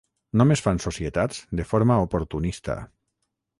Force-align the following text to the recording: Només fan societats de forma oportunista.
Només 0.39 0.63
fan 0.67 0.81
societats 0.85 1.43
de 1.61 1.67
forma 1.73 2.01
oportunista. 2.09 2.81